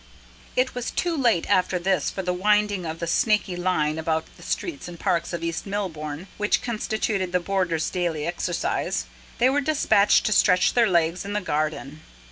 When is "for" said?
2.09-2.23